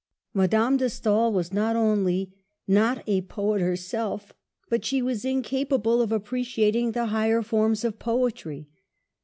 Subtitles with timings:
[0.33, 2.33] Madame de Stael was not only
[2.67, 4.33] not a poet herself,
[4.67, 8.67] but she was incapable of appreciating the higher forms of poetry.